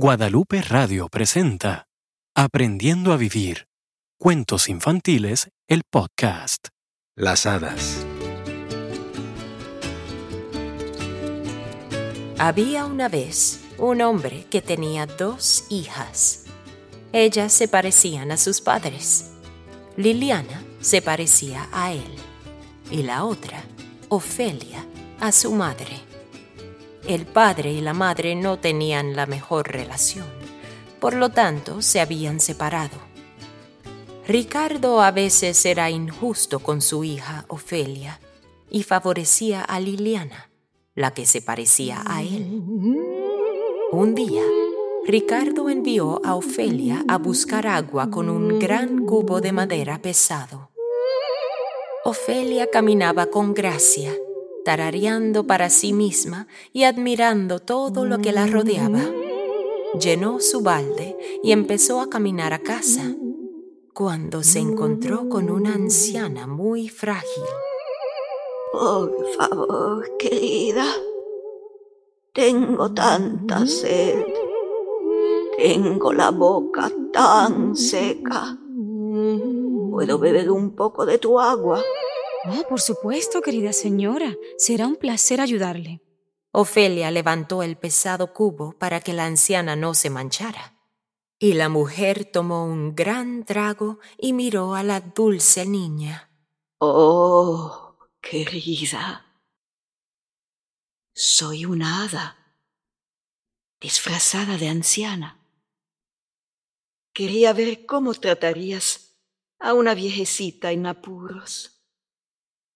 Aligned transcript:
Guadalupe 0.00 0.62
Radio 0.62 1.08
presenta 1.08 1.88
Aprendiendo 2.32 3.12
a 3.12 3.16
Vivir. 3.16 3.66
Cuentos 4.16 4.68
infantiles, 4.68 5.48
el 5.66 5.82
podcast. 5.90 6.68
Las 7.16 7.46
hadas. 7.46 8.06
Había 12.38 12.84
una 12.84 13.08
vez 13.08 13.58
un 13.76 14.00
hombre 14.00 14.46
que 14.48 14.62
tenía 14.62 15.06
dos 15.06 15.64
hijas. 15.68 16.44
Ellas 17.12 17.52
se 17.52 17.66
parecían 17.66 18.30
a 18.30 18.36
sus 18.36 18.60
padres. 18.60 19.32
Liliana 19.96 20.62
se 20.80 21.02
parecía 21.02 21.68
a 21.72 21.90
él 21.90 22.14
y 22.92 23.02
la 23.02 23.24
otra, 23.24 23.64
Ofelia, 24.08 24.86
a 25.18 25.32
su 25.32 25.50
madre. 25.50 26.07
El 27.08 27.24
padre 27.24 27.72
y 27.72 27.80
la 27.80 27.94
madre 27.94 28.34
no 28.34 28.58
tenían 28.58 29.16
la 29.16 29.24
mejor 29.24 29.72
relación, 29.72 30.26
por 31.00 31.14
lo 31.14 31.30
tanto 31.30 31.80
se 31.80 32.00
habían 32.00 32.38
separado. 32.38 32.98
Ricardo 34.26 35.00
a 35.00 35.10
veces 35.10 35.64
era 35.64 35.88
injusto 35.88 36.58
con 36.58 36.82
su 36.82 37.04
hija 37.04 37.46
Ofelia 37.48 38.20
y 38.68 38.82
favorecía 38.82 39.62
a 39.62 39.80
Liliana, 39.80 40.50
la 40.94 41.14
que 41.14 41.24
se 41.24 41.40
parecía 41.40 42.02
a 42.04 42.20
él. 42.20 42.62
Un 43.90 44.14
día, 44.14 44.44
Ricardo 45.06 45.70
envió 45.70 46.20
a 46.26 46.34
Ofelia 46.34 47.06
a 47.08 47.16
buscar 47.16 47.68
agua 47.68 48.10
con 48.10 48.28
un 48.28 48.58
gran 48.58 49.06
cubo 49.06 49.40
de 49.40 49.52
madera 49.52 50.02
pesado. 50.02 50.72
Ofelia 52.04 52.68
caminaba 52.70 53.30
con 53.30 53.54
gracia 53.54 54.14
tarareando 54.68 55.46
para 55.46 55.70
sí 55.70 55.94
misma 55.94 56.46
y 56.74 56.82
admirando 56.84 57.58
todo 57.58 58.04
lo 58.04 58.18
que 58.18 58.32
la 58.32 58.46
rodeaba. 58.46 59.00
Llenó 59.98 60.40
su 60.40 60.60
balde 60.60 61.16
y 61.42 61.52
empezó 61.52 62.02
a 62.02 62.10
caminar 62.10 62.52
a 62.52 62.58
casa, 62.58 63.14
cuando 63.94 64.42
se 64.42 64.58
encontró 64.58 65.30
con 65.30 65.48
una 65.48 65.72
anciana 65.72 66.46
muy 66.46 66.90
frágil. 66.90 67.44
Por 68.70 69.10
favor, 69.38 70.18
querida, 70.18 70.84
tengo 72.34 72.92
tanta 72.92 73.66
sed, 73.66 74.22
tengo 75.56 76.12
la 76.12 76.30
boca 76.30 76.92
tan 77.10 77.74
seca. 77.74 78.58
¿Puedo 79.90 80.18
beber 80.18 80.50
un 80.50 80.76
poco 80.76 81.06
de 81.06 81.16
tu 81.16 81.40
agua? 81.40 81.82
Oh, 82.44 82.64
por 82.68 82.80
supuesto, 82.80 83.40
querida 83.40 83.72
señora. 83.72 84.36
Será 84.56 84.86
un 84.86 84.96
placer 84.96 85.40
ayudarle. 85.40 86.00
Ofelia 86.52 87.10
levantó 87.10 87.62
el 87.62 87.76
pesado 87.76 88.32
cubo 88.32 88.72
para 88.78 89.00
que 89.00 89.12
la 89.12 89.26
anciana 89.26 89.76
no 89.76 89.94
se 89.94 90.10
manchara. 90.10 90.74
Y 91.38 91.52
la 91.52 91.68
mujer 91.68 92.24
tomó 92.24 92.64
un 92.64 92.94
gran 92.94 93.44
trago 93.44 93.98
y 94.16 94.32
miró 94.32 94.74
a 94.74 94.82
la 94.82 95.00
dulce 95.00 95.66
niña. 95.66 96.30
Oh, 96.78 97.96
querida. 98.20 99.24
Soy 101.14 101.64
una 101.64 102.04
hada, 102.04 102.36
disfrazada 103.80 104.56
de 104.56 104.68
anciana. 104.68 105.40
Quería 107.12 107.52
ver 107.52 107.86
cómo 107.86 108.14
tratarías 108.14 109.16
a 109.58 109.74
una 109.74 109.94
viejecita 109.94 110.70
en 110.70 110.86
apuros. 110.86 111.77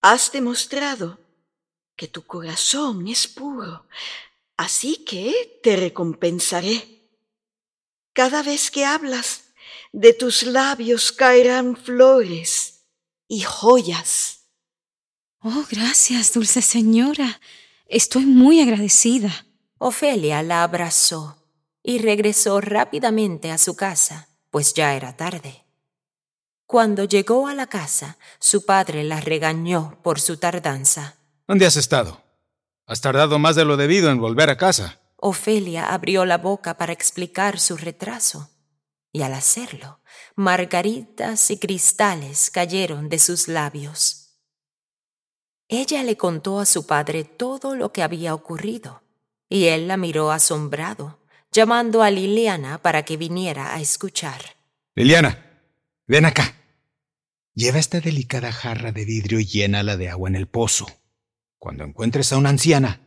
Has 0.00 0.30
demostrado 0.30 1.18
que 1.96 2.06
tu 2.06 2.24
corazón 2.24 3.08
es 3.08 3.26
puro, 3.26 3.86
así 4.56 5.04
que 5.04 5.60
te 5.62 5.76
recompensaré. 5.76 7.10
Cada 8.12 8.42
vez 8.42 8.70
que 8.70 8.84
hablas, 8.84 9.44
de 9.92 10.12
tus 10.12 10.44
labios 10.44 11.12
caerán 11.12 11.76
flores 11.76 12.84
y 13.26 13.40
joyas. 13.40 14.44
Oh, 15.40 15.64
gracias, 15.70 16.32
dulce 16.32 16.62
señora. 16.62 17.40
Estoy 17.86 18.26
muy 18.26 18.60
agradecida. 18.60 19.46
Ofelia 19.78 20.42
la 20.42 20.62
abrazó 20.62 21.36
y 21.82 21.98
regresó 21.98 22.60
rápidamente 22.60 23.50
a 23.50 23.58
su 23.58 23.76
casa, 23.76 24.28
pues 24.50 24.74
ya 24.74 24.94
era 24.94 25.16
tarde. 25.16 25.64
Cuando 26.68 27.04
llegó 27.04 27.48
a 27.48 27.54
la 27.54 27.66
casa, 27.66 28.18
su 28.38 28.66
padre 28.66 29.02
la 29.02 29.22
regañó 29.22 29.98
por 30.02 30.20
su 30.20 30.36
tardanza. 30.36 31.16
¿Dónde 31.46 31.64
has 31.64 31.76
estado? 31.76 32.22
Has 32.86 33.00
tardado 33.00 33.38
más 33.38 33.56
de 33.56 33.64
lo 33.64 33.78
debido 33.78 34.10
en 34.10 34.20
volver 34.20 34.50
a 34.50 34.58
casa. 34.58 35.00
Ofelia 35.16 35.94
abrió 35.94 36.26
la 36.26 36.36
boca 36.36 36.76
para 36.76 36.92
explicar 36.92 37.58
su 37.58 37.78
retraso, 37.78 38.50
y 39.12 39.22
al 39.22 39.32
hacerlo, 39.32 40.00
margaritas 40.36 41.50
y 41.50 41.56
cristales 41.56 42.50
cayeron 42.50 43.08
de 43.08 43.18
sus 43.18 43.48
labios. 43.48 44.36
Ella 45.68 46.02
le 46.02 46.18
contó 46.18 46.60
a 46.60 46.66
su 46.66 46.86
padre 46.86 47.24
todo 47.24 47.76
lo 47.76 47.92
que 47.92 48.02
había 48.02 48.34
ocurrido, 48.34 49.00
y 49.48 49.68
él 49.68 49.88
la 49.88 49.96
miró 49.96 50.32
asombrado, 50.32 51.18
llamando 51.50 52.02
a 52.02 52.10
Liliana 52.10 52.76
para 52.76 53.06
que 53.06 53.16
viniera 53.16 53.74
a 53.74 53.80
escuchar. 53.80 54.54
Liliana, 54.94 55.62
ven 56.06 56.26
acá. 56.26 56.56
Lleva 57.58 57.80
esta 57.80 58.00
delicada 58.00 58.52
jarra 58.52 58.92
de 58.92 59.04
vidrio 59.04 59.40
y 59.40 59.44
llénala 59.44 59.96
de 59.96 60.08
agua 60.08 60.28
en 60.28 60.36
el 60.36 60.46
pozo. 60.46 60.86
Cuando 61.58 61.82
encuentres 61.82 62.32
a 62.32 62.36
una 62.36 62.50
anciana, 62.50 63.00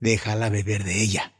déjala 0.00 0.48
beber 0.48 0.82
de 0.82 1.00
ella. 1.00 1.36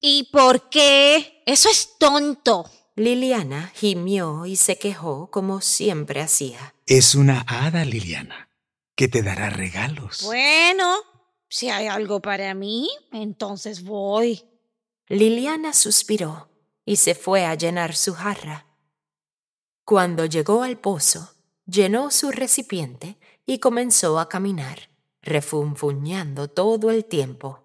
¿Y 0.00 0.30
por 0.32 0.68
qué? 0.68 1.44
Eso 1.46 1.68
es 1.70 1.96
tonto. 1.96 2.68
Liliana 2.96 3.70
gimió 3.72 4.46
y 4.46 4.56
se 4.56 4.78
quejó 4.78 5.30
como 5.30 5.60
siempre 5.60 6.20
hacía. 6.20 6.74
Es 6.86 7.14
una 7.14 7.42
hada, 7.46 7.84
Liliana, 7.84 8.50
que 8.96 9.06
te 9.06 9.22
dará 9.22 9.48
regalos. 9.48 10.24
Bueno, 10.24 10.96
si 11.48 11.70
hay 11.70 11.86
algo 11.86 12.20
para 12.20 12.52
mí, 12.52 12.90
entonces 13.12 13.84
voy. 13.84 14.42
Liliana 15.06 15.72
suspiró 15.72 16.50
y 16.84 16.96
se 16.96 17.14
fue 17.14 17.46
a 17.46 17.54
llenar 17.54 17.94
su 17.94 18.12
jarra. 18.12 18.66
Cuando 19.84 20.26
llegó 20.26 20.64
al 20.64 20.76
pozo, 20.76 21.30
llenó 21.70 22.10
su 22.10 22.30
recipiente 22.30 23.16
y 23.46 23.58
comenzó 23.58 24.18
a 24.18 24.28
caminar, 24.28 24.90
refunfuñando 25.22 26.48
todo 26.48 26.90
el 26.90 27.04
tiempo. 27.04 27.64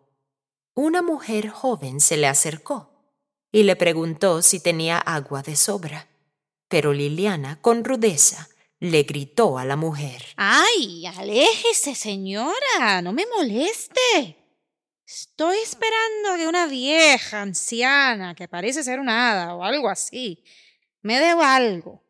Una 0.73 1.01
mujer 1.01 1.49
joven 1.49 1.99
se 1.99 2.17
le 2.17 2.27
acercó 2.27 2.91
y 3.51 3.63
le 3.63 3.75
preguntó 3.75 4.41
si 4.41 4.59
tenía 4.59 4.97
agua 4.97 5.41
de 5.41 5.55
sobra, 5.55 6.07
pero 6.67 6.93
Liliana, 6.93 7.61
con 7.61 7.83
rudeza, 7.83 8.49
le 8.79 9.03
gritó 9.03 9.57
a 9.57 9.65
la 9.65 9.77
mujer. 9.77 10.25
¡Ay, 10.35 11.05
aléjese, 11.05 11.95
señora! 11.95 13.01
No 13.01 13.13
me 13.13 13.25
moleste. 13.25 14.37
Estoy 15.07 15.57
esperando 15.59 16.35
que 16.37 16.47
una 16.47 16.67
vieja 16.67 17.41
anciana, 17.41 18.35
que 18.35 18.47
parece 18.47 18.83
ser 18.83 18.99
una 18.99 19.31
hada 19.31 19.55
o 19.55 19.63
algo 19.63 19.87
así, 19.87 20.43
me 21.01 21.19
dé 21.19 21.29
algo 21.29 22.04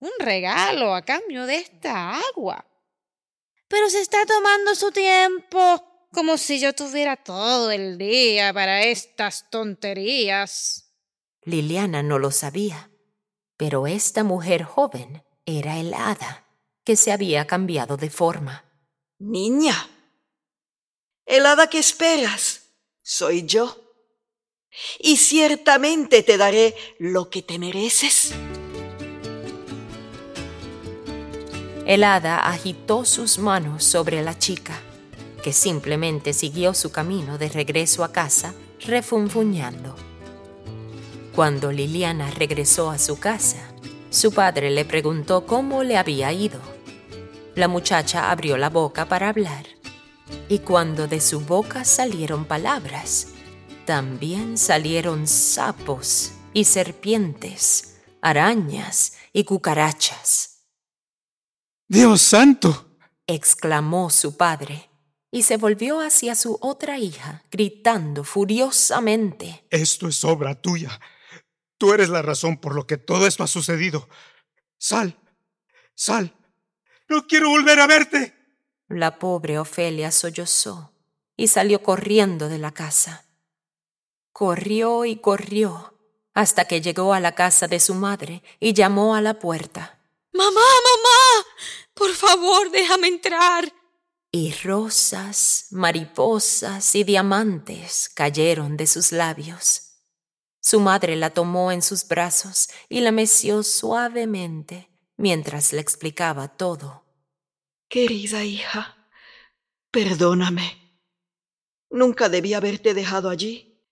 un 0.00 0.10
regalo 0.18 0.94
a 0.94 1.02
cambio 1.02 1.46
de 1.46 1.56
esta 1.56 2.18
agua. 2.18 2.64
Pero 3.68 3.90
se 3.90 4.00
está 4.00 4.24
tomando 4.24 4.74
su 4.74 4.90
tiempo 4.90 6.08
como 6.12 6.38
si 6.38 6.58
yo 6.58 6.72
tuviera 6.74 7.16
todo 7.16 7.70
el 7.70 7.98
día 7.98 8.52
para 8.52 8.82
estas 8.82 9.50
tonterías. 9.50 10.92
Liliana 11.42 12.02
no 12.02 12.18
lo 12.18 12.30
sabía, 12.30 12.90
pero 13.56 13.86
esta 13.86 14.24
mujer 14.24 14.62
joven 14.64 15.22
era 15.44 15.78
el 15.78 15.94
hada 15.94 16.46
que 16.84 16.96
se 16.96 17.12
había 17.12 17.46
cambiado 17.46 17.96
de 17.96 18.10
forma. 18.10 18.64
Niña, 19.18 19.90
el 21.26 21.44
hada 21.44 21.68
que 21.68 21.78
esperas 21.78 22.62
soy 23.02 23.44
yo. 23.44 23.84
Y 24.98 25.16
ciertamente 25.16 26.22
te 26.22 26.36
daré 26.36 26.74
lo 26.98 27.30
que 27.30 27.42
te 27.42 27.58
mereces. 27.58 28.32
El 31.88 32.04
hada 32.04 32.40
agitó 32.40 33.06
sus 33.06 33.38
manos 33.38 33.82
sobre 33.82 34.22
la 34.22 34.38
chica, 34.38 34.78
que 35.42 35.54
simplemente 35.54 36.34
siguió 36.34 36.74
su 36.74 36.92
camino 36.92 37.38
de 37.38 37.48
regreso 37.48 38.04
a 38.04 38.12
casa, 38.12 38.52
refunfuñando. 38.84 39.96
Cuando 41.34 41.72
Liliana 41.72 42.30
regresó 42.30 42.90
a 42.90 42.98
su 42.98 43.18
casa, 43.18 43.72
su 44.10 44.32
padre 44.32 44.68
le 44.68 44.84
preguntó 44.84 45.46
cómo 45.46 45.82
le 45.82 45.96
había 45.96 46.30
ido. 46.30 46.60
La 47.54 47.68
muchacha 47.68 48.30
abrió 48.30 48.58
la 48.58 48.68
boca 48.68 49.06
para 49.06 49.30
hablar, 49.30 49.64
y 50.50 50.58
cuando 50.58 51.08
de 51.08 51.22
su 51.22 51.40
boca 51.40 51.86
salieron 51.86 52.44
palabras, 52.44 53.28
también 53.86 54.58
salieron 54.58 55.26
sapos 55.26 56.32
y 56.52 56.64
serpientes, 56.64 57.96
arañas 58.20 59.14
y 59.32 59.44
cucarachas. 59.44 60.57
Dios 61.88 62.20
santo. 62.20 62.98
exclamó 63.26 64.10
su 64.10 64.36
padre. 64.36 64.84
y 65.30 65.42
se 65.42 65.58
volvió 65.58 66.00
hacia 66.00 66.34
su 66.34 66.56
otra 66.62 66.98
hija, 66.98 67.42
gritando 67.50 68.24
furiosamente. 68.24 69.66
Esto 69.68 70.08
es 70.08 70.24
obra 70.24 70.54
tuya. 70.54 70.98
Tú 71.76 71.92
eres 71.92 72.08
la 72.08 72.22
razón 72.22 72.56
por 72.56 72.74
lo 72.74 72.86
que 72.86 72.96
todo 72.96 73.26
esto 73.26 73.42
ha 73.44 73.46
sucedido. 73.46 74.08
Sal, 74.78 75.18
sal. 75.94 76.34
No 77.10 77.26
quiero 77.26 77.50
volver 77.50 77.78
a 77.80 77.86
verte. 77.86 78.34
La 78.88 79.18
pobre 79.18 79.58
Ofelia 79.58 80.10
sollozó 80.10 80.92
y 81.36 81.48
salió 81.48 81.82
corriendo 81.82 82.48
de 82.48 82.58
la 82.58 82.72
casa. 82.72 83.26
Corrió 84.32 85.04
y 85.04 85.16
corrió 85.16 85.94
hasta 86.32 86.64
que 86.64 86.80
llegó 86.80 87.12
a 87.12 87.20
la 87.20 87.34
casa 87.34 87.68
de 87.68 87.80
su 87.80 87.94
madre 87.94 88.42
y 88.60 88.72
llamó 88.72 89.14
a 89.14 89.20
la 89.20 89.38
puerta. 89.38 89.97
Mamá, 90.32 90.50
mamá, 90.50 91.46
por 91.94 92.12
favor, 92.14 92.70
déjame 92.70 93.08
entrar. 93.08 93.72
Y 94.30 94.52
rosas, 94.52 95.68
mariposas 95.70 96.94
y 96.94 97.04
diamantes 97.04 98.10
cayeron 98.14 98.76
de 98.76 98.86
sus 98.86 99.10
labios. 99.12 99.88
Su 100.60 100.80
madre 100.80 101.16
la 101.16 101.30
tomó 101.30 101.72
en 101.72 101.80
sus 101.80 102.06
brazos 102.06 102.68
y 102.88 103.00
la 103.00 103.10
meció 103.10 103.62
suavemente 103.62 104.90
mientras 105.16 105.72
le 105.72 105.80
explicaba 105.80 106.56
todo. 106.56 107.04
Querida 107.88 108.44
hija, 108.44 109.10
perdóname. 109.90 111.02
Nunca 111.90 112.28
debí 112.28 112.52
haberte 112.52 112.92
dejado 112.92 113.30
allí. 113.30 113.82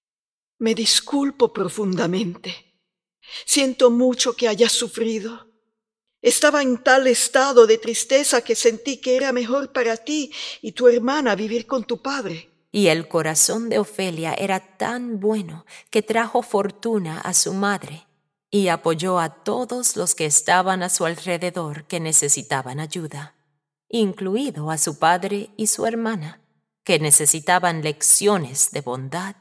Me 0.58 0.74
disculpo 0.74 1.52
profundamente. 1.52 2.80
Siento 3.44 3.90
mucho 3.90 4.34
que 4.36 4.48
hayas 4.48 4.72
sufrido. 4.72 5.45
Estaba 6.26 6.60
en 6.60 6.78
tal 6.78 7.06
estado 7.06 7.68
de 7.68 7.78
tristeza 7.78 8.40
que 8.40 8.56
sentí 8.56 8.96
que 8.96 9.14
era 9.14 9.30
mejor 9.30 9.70
para 9.70 9.96
ti 9.96 10.32
y 10.60 10.72
tu 10.72 10.88
hermana 10.88 11.36
vivir 11.36 11.68
con 11.68 11.84
tu 11.84 12.02
padre. 12.02 12.50
Y 12.72 12.88
el 12.88 13.06
corazón 13.06 13.68
de 13.68 13.78
Ofelia 13.78 14.34
era 14.34 14.58
tan 14.76 15.20
bueno 15.20 15.66
que 15.88 16.02
trajo 16.02 16.42
fortuna 16.42 17.20
a 17.20 17.32
su 17.32 17.54
madre 17.54 18.08
y 18.50 18.66
apoyó 18.66 19.20
a 19.20 19.44
todos 19.44 19.94
los 19.94 20.16
que 20.16 20.26
estaban 20.26 20.82
a 20.82 20.88
su 20.88 21.04
alrededor 21.04 21.84
que 21.84 22.00
necesitaban 22.00 22.80
ayuda, 22.80 23.36
incluido 23.88 24.72
a 24.72 24.78
su 24.78 24.98
padre 24.98 25.50
y 25.56 25.68
su 25.68 25.86
hermana, 25.86 26.40
que 26.82 26.98
necesitaban 26.98 27.82
lecciones 27.82 28.72
de 28.72 28.80
bondad, 28.80 29.36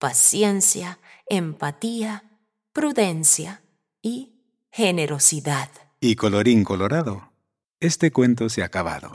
paciencia, 0.00 0.98
empatía, 1.28 2.24
prudencia 2.72 3.62
y 4.02 4.32
generosidad. 4.72 5.70
Y 6.00 6.14
colorín 6.14 6.62
colorado, 6.62 7.32
este 7.80 8.12
cuento 8.12 8.48
se 8.50 8.62
ha 8.62 8.66
acabado. 8.66 9.10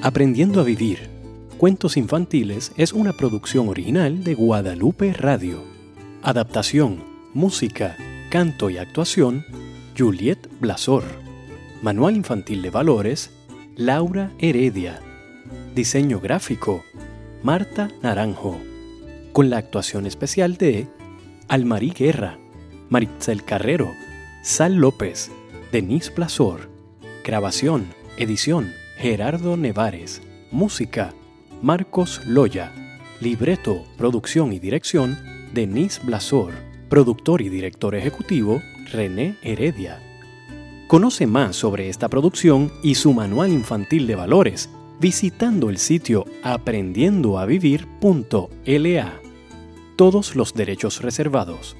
Aprendiendo 0.00 0.60
a 0.60 0.62
vivir. 0.62 1.10
Cuentos 1.58 1.96
infantiles 1.96 2.70
es 2.76 2.92
una 2.92 3.12
producción 3.12 3.68
original 3.68 4.22
de 4.22 4.34
Guadalupe 4.34 5.12
Radio. 5.14 5.64
Adaptación, 6.22 7.02
música, 7.34 7.96
canto 8.30 8.70
y 8.70 8.78
actuación, 8.78 9.44
Juliet 9.98 10.48
Blasor. 10.60 11.02
Manual 11.82 12.14
infantil 12.14 12.62
de 12.62 12.70
valores, 12.70 13.32
Laura 13.74 14.30
Heredia. 14.38 15.00
Diseño 15.74 16.20
gráfico, 16.20 16.84
Marta 17.42 17.90
Naranjo. 18.00 18.60
Con 19.32 19.50
la 19.50 19.58
actuación 19.58 20.06
especial 20.06 20.56
de 20.56 20.86
Almarí 21.48 21.90
Guerra. 21.90 22.38
Maritzel 22.88 23.44
Carrero, 23.44 23.92
Sal 24.42 24.76
López, 24.76 25.30
Denise 25.72 26.12
Blasor. 26.14 26.70
Grabación, 27.24 27.86
edición, 28.16 28.72
Gerardo 28.96 29.56
Nevares. 29.56 30.22
Música, 30.52 31.12
Marcos 31.62 32.24
Loya. 32.26 32.72
Libreto, 33.20 33.84
producción 33.96 34.52
y 34.52 34.58
dirección, 34.58 35.18
Denise 35.52 36.00
Blasor. 36.04 36.52
Productor 36.88 37.42
y 37.42 37.48
director 37.48 37.94
ejecutivo, 37.94 38.62
René 38.92 39.36
Heredia. 39.42 40.00
Conoce 40.86 41.26
más 41.26 41.56
sobre 41.56 41.88
esta 41.88 42.08
producción 42.08 42.72
y 42.82 42.94
su 42.94 43.12
manual 43.12 43.52
infantil 43.52 44.06
de 44.06 44.14
valores 44.14 44.70
visitando 45.00 45.70
el 45.70 45.78
sitio 45.78 46.26
aprendiendoavivir.la. 46.42 49.20
Todos 49.96 50.36
los 50.36 50.54
derechos 50.54 51.02
reservados. 51.02 51.76